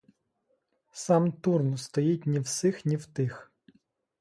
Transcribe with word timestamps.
Сам 0.91 1.31
Турн 1.31 1.77
стоїть 1.77 2.25
ні 2.25 2.39
в 2.39 2.47
сих 2.47 2.85
ні 2.85 2.95
в 2.95 3.05
тих; 3.05 3.51